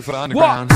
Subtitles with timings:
[0.00, 0.70] Looking underground.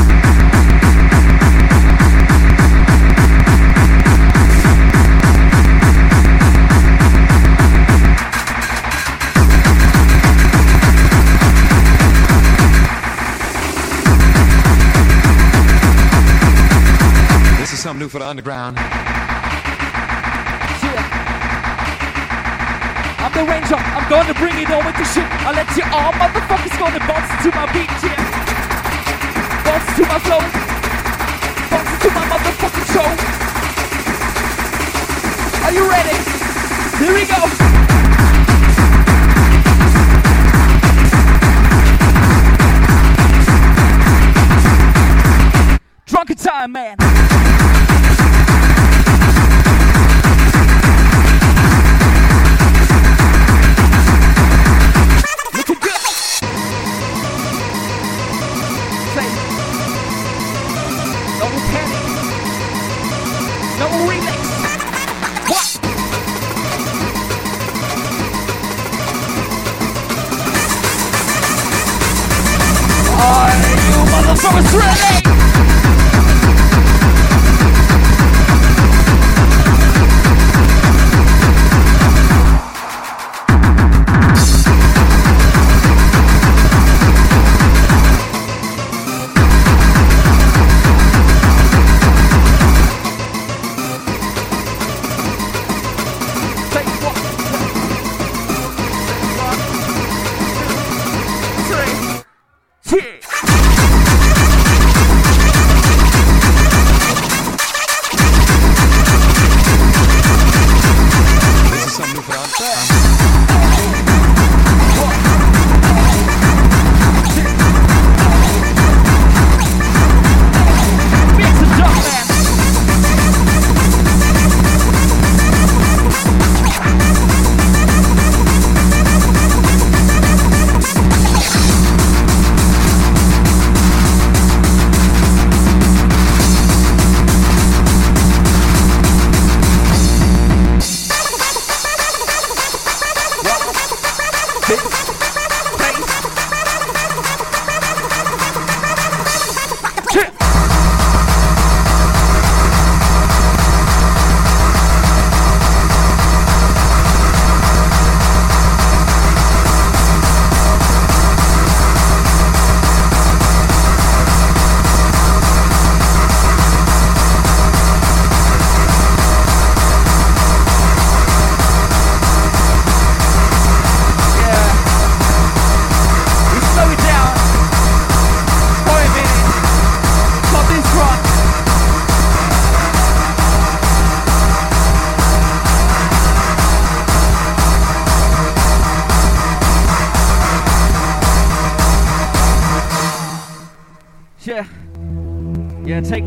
[17.59, 18.77] This is something new for the underground.
[23.19, 25.25] I'm the ranger, I'm gonna bring it over to shit.
[25.25, 28.34] I let you all motherfuckers go to bounce to my beat, yeah
[29.97, 30.41] to my flow.
[31.71, 33.09] Bounce to my motherfucking show.
[35.65, 36.17] Are you ready?
[36.99, 37.35] Here we go.
[46.07, 47.14] Drunken time, man.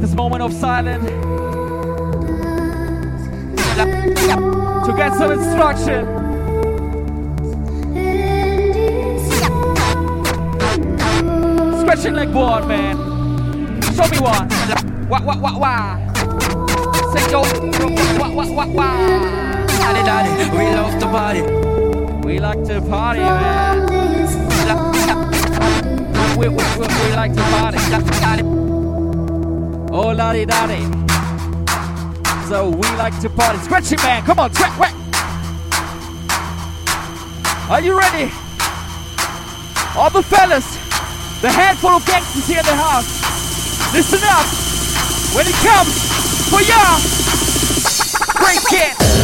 [0.07, 1.05] this moment of silence
[4.85, 6.05] to get some instruction.
[11.81, 12.95] Stretching like board, man.
[13.95, 14.47] Show me one.
[15.09, 16.13] Wah, wah, wah, wah.
[17.13, 17.41] Say yo.
[18.19, 19.65] Wah, wah, wah, wah.
[19.67, 21.41] Daddy, daddy, we love to party.
[22.25, 23.86] We like to party, man.
[32.49, 33.59] So we like to party.
[33.59, 34.23] Scratch it, man.
[34.23, 34.93] Come on, track, whack.
[37.69, 38.29] Are you ready?
[39.95, 40.67] All the fellas,
[41.41, 43.07] the handful of gangsters here in the house,
[43.93, 44.45] listen up.
[45.33, 45.95] When it comes
[46.49, 46.99] for y'all,
[48.35, 49.16] break it.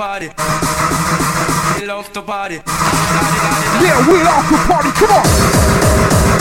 [0.00, 0.28] party.
[1.78, 2.54] They love to party.
[3.84, 4.90] Yeah, we love to party.
[4.92, 6.39] Come on.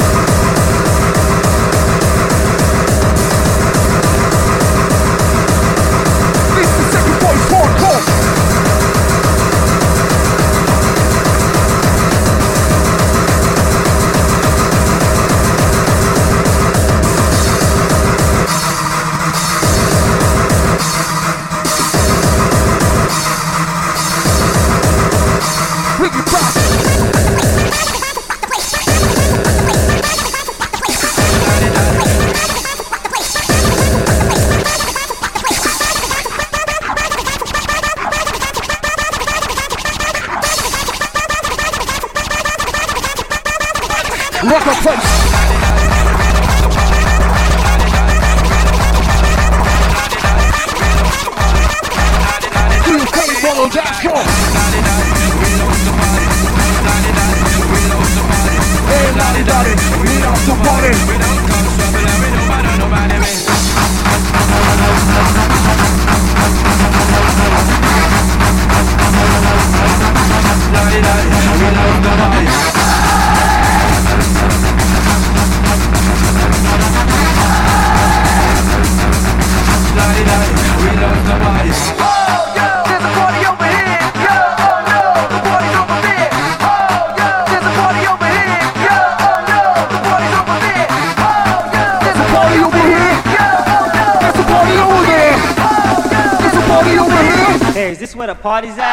[98.42, 98.89] parties out.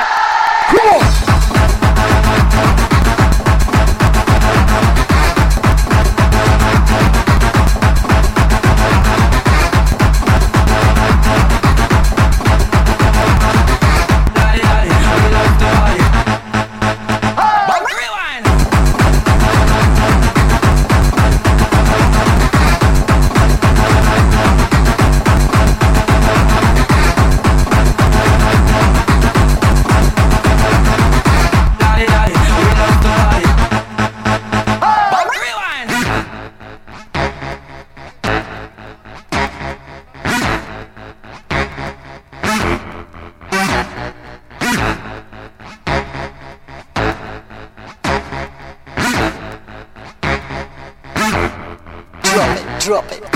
[52.87, 53.36] drop it.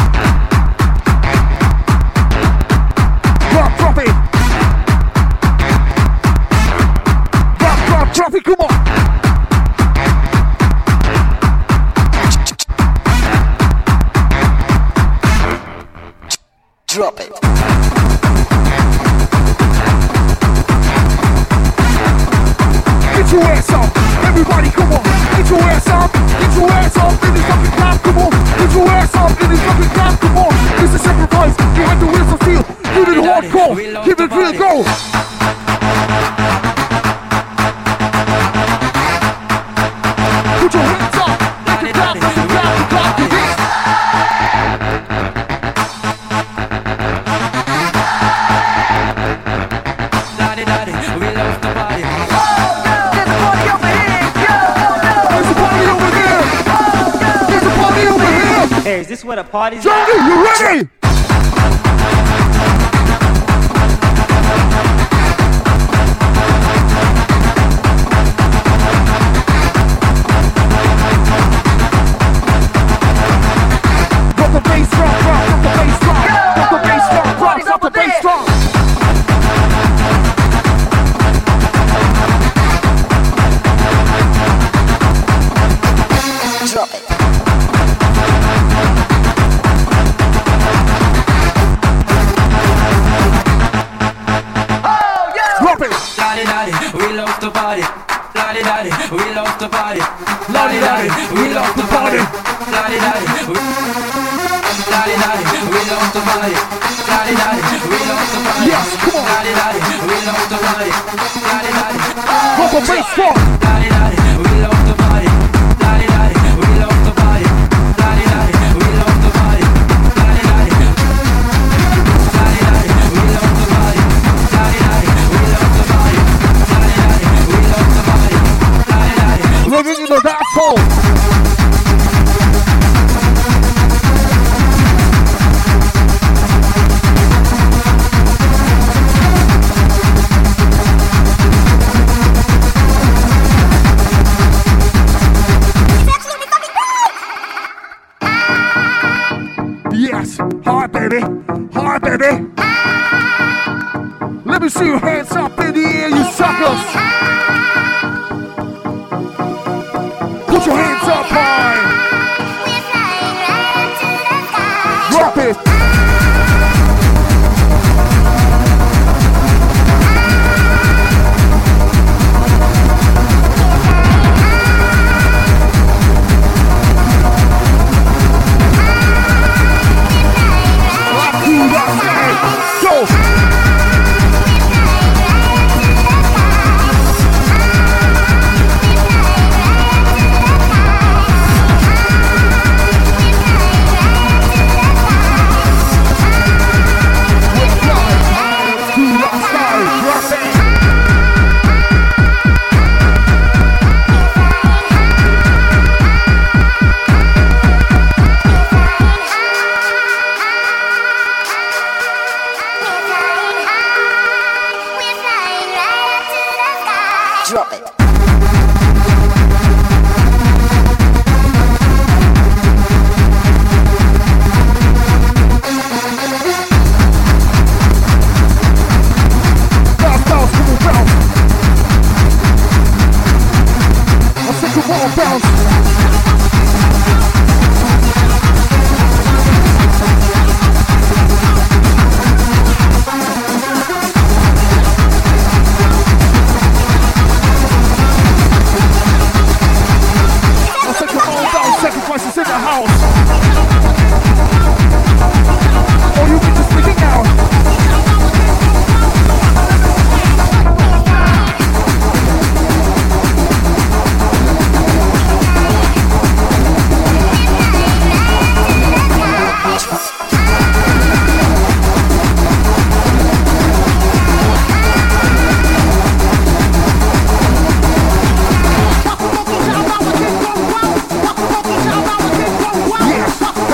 [59.30, 59.76] with a party.
[59.76, 60.99] You ready?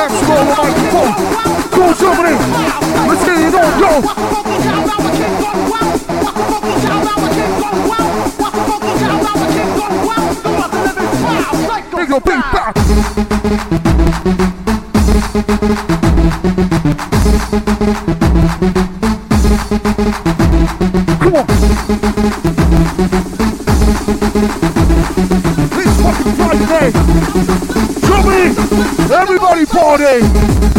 [0.07, 0.13] Go
[3.09, 3.91] Let's get it on, yo.
[11.97, 12.41] Big big.
[21.19, 21.47] Come on.
[25.73, 25.97] Please
[26.59, 26.91] today.
[29.13, 29.46] Everybody.
[29.97, 30.76] Claudinho.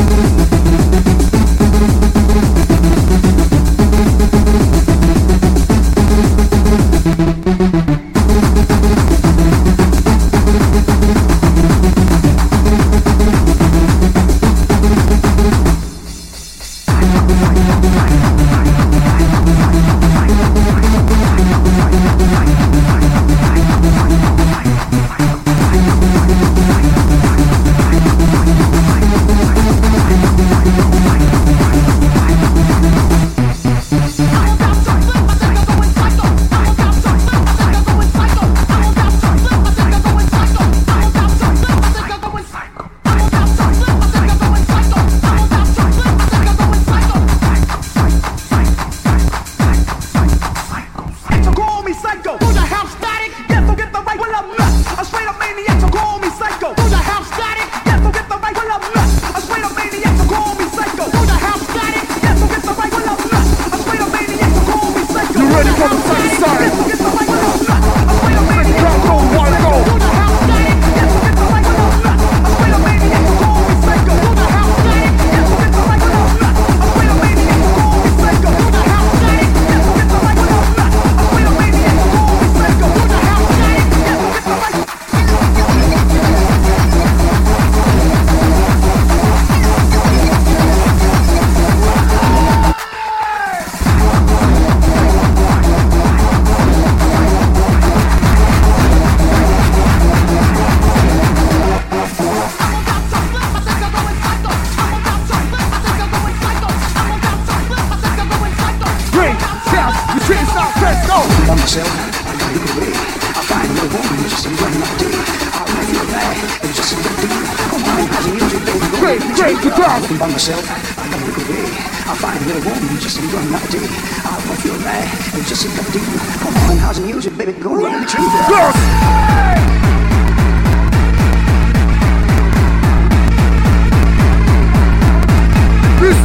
[120.07, 120.63] walking by myself.
[120.97, 121.65] I got a good way.
[122.07, 123.83] I find a little woman just in one melody.
[124.23, 125.07] I won't feel bad.
[125.35, 125.99] It's just a melody.
[126.39, 127.53] Come on, how's the music, baby?
[127.53, 129.27] Go on, let me treat you.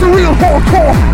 [0.03, 1.12] The real hardcore.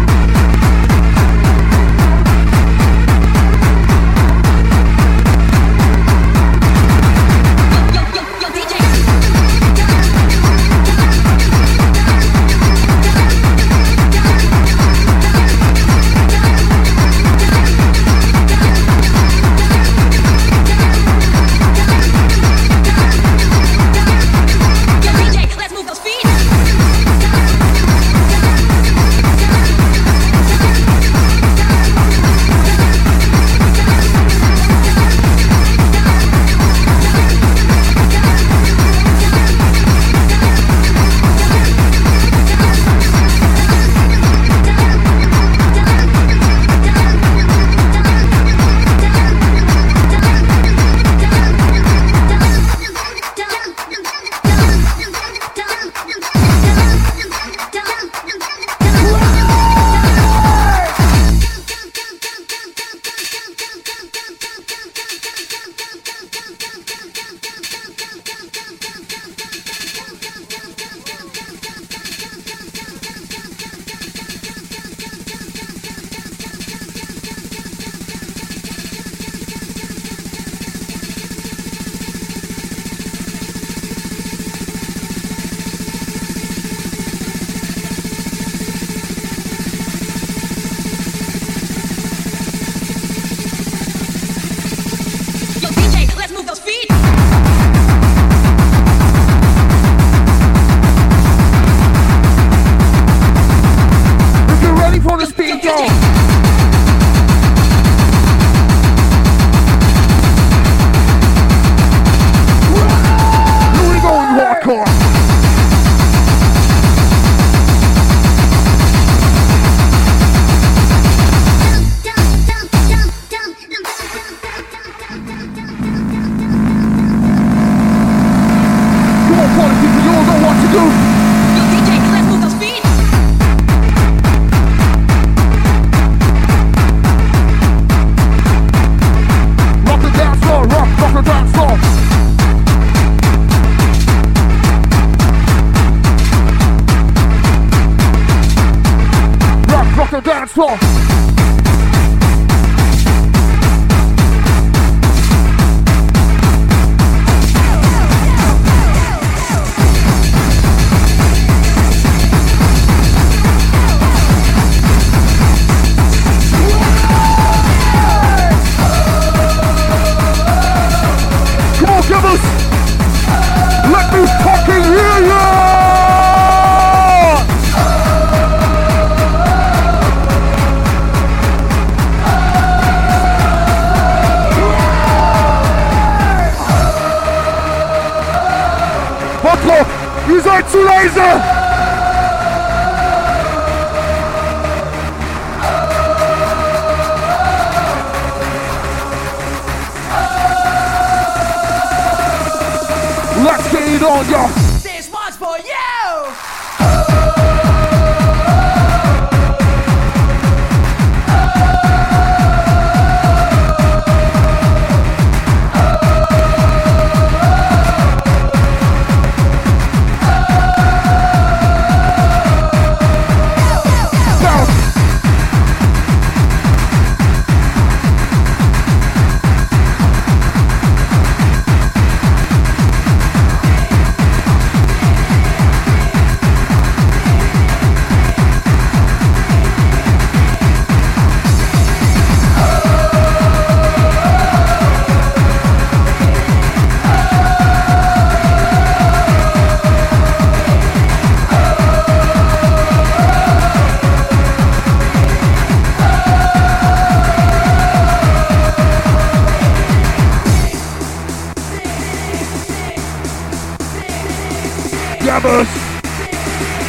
[204.08, 204.67] 爆掉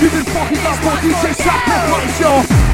[0.02, 2.70] You just fucking up for DJ Sacrifice, yo.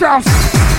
[0.00, 0.69] South.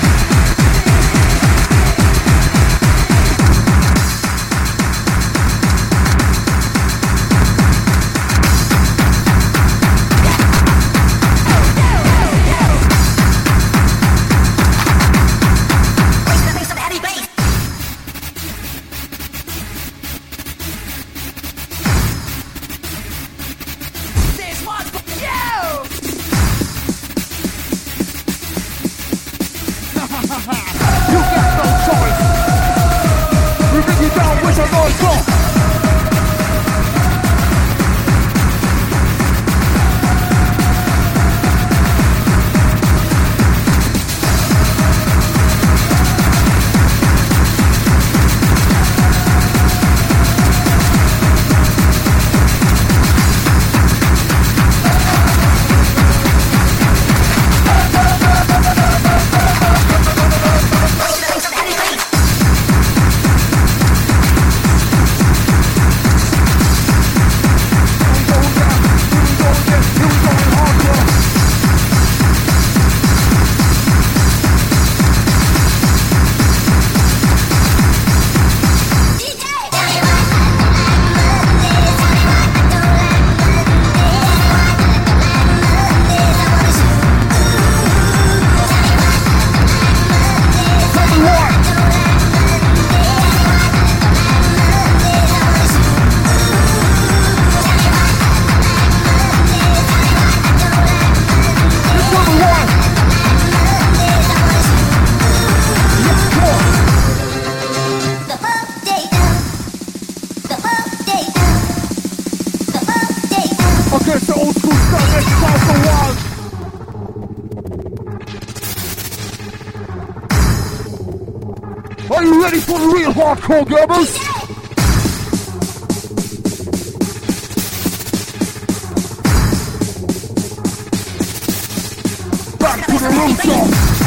[133.01, 134.00] fucking rooftop.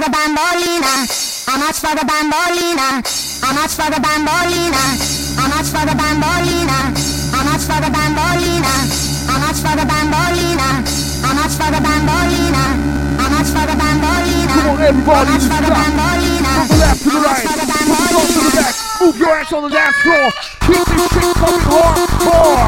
[0.00, 1.04] for the bambolina?
[1.44, 3.04] How much for the bambolina?
[3.44, 4.80] How much for the bambolina?
[5.36, 6.80] How much for the bambolina?
[7.36, 8.72] How much for the bambolina?
[9.28, 10.80] How much for the bambolina?
[11.20, 12.64] How much for the bambolina?
[13.20, 14.56] How much for the bambolina?
[14.56, 15.60] Come on, everybody, the stop.
[15.68, 17.44] Move the left to the right.
[17.44, 18.74] Move the to the back.
[19.00, 20.32] Move your ass on the dance floor.
[20.64, 22.60] Keep this shit coming hardcore.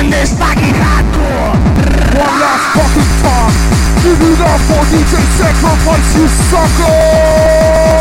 [0.00, 1.54] in this fucking hardcore.
[2.16, 3.52] One last fucking time.
[4.02, 7.99] Give it up for DJ Sacrifice, you sucker!